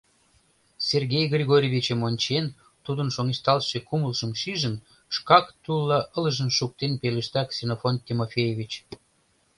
[0.87, 2.45] —Сергей Григорьевичым ончен,
[2.85, 4.75] тудын шоҥешталтше кумылжым шижын,
[5.15, 8.71] шкак тулла ылыжын шуктен пелешта Ксенофонт Тимофеевич.